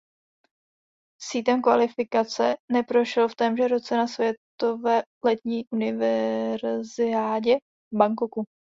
[1.25, 7.57] Sítem kvalifikace neprošel v témže roce na světové letní univerziádě
[7.93, 8.43] v Bangkoku.